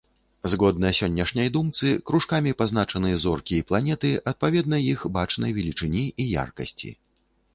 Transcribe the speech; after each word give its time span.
Згодна 0.51 0.89
сённяшняй 0.99 1.49
думцы, 1.57 1.91
кружкамі 2.11 2.53
пазначаны 2.61 3.11
зоркі 3.25 3.53
і 3.63 3.65
планеты, 3.71 4.11
адпаведна 4.33 4.77
іх 4.93 5.03
бачнай 5.17 5.55
велічыні 5.59 6.03
і 6.25 6.29
яркасці. 6.43 6.89